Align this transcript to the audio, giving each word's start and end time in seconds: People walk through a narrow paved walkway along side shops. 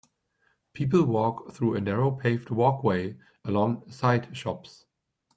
People 0.73 1.05
walk 1.05 1.51
through 1.51 1.75
a 1.75 1.79
narrow 1.79 2.09
paved 2.09 2.49
walkway 2.49 3.19
along 3.45 3.87
side 3.91 4.35
shops. 4.35 4.85